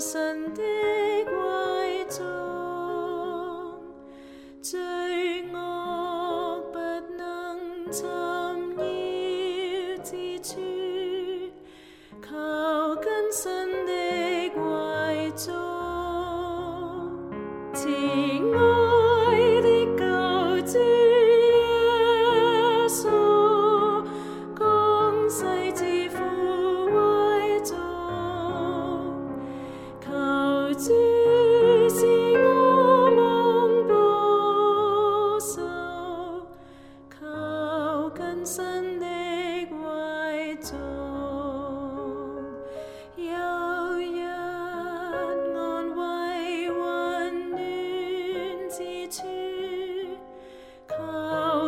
[0.00, 0.83] Sunday.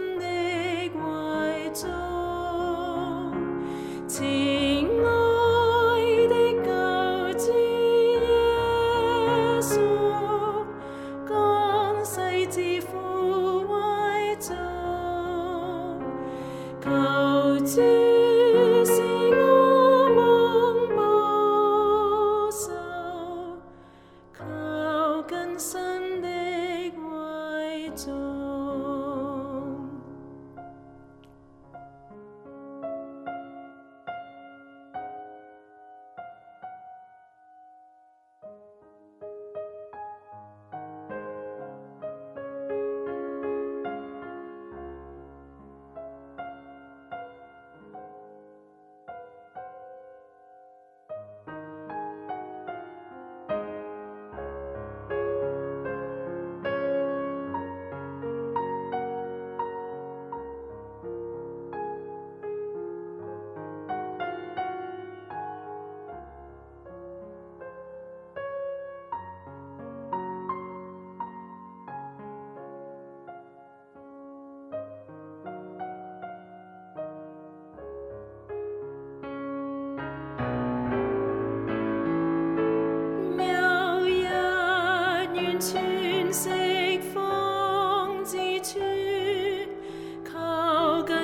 [28.04, 28.31] So.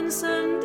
[0.09, 0.56] Johnson